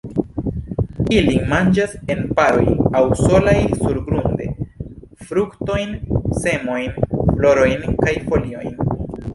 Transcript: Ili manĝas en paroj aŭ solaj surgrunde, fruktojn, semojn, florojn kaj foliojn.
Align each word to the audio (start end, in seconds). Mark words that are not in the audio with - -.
Ili 1.17 1.33
manĝas 1.51 1.93
en 2.13 2.23
paroj 2.39 2.73
aŭ 3.01 3.03
solaj 3.19 3.55
surgrunde, 3.83 4.49
fruktojn, 5.29 5.95
semojn, 6.43 7.01
florojn 7.19 7.89
kaj 8.03 8.19
foliojn. 8.27 8.81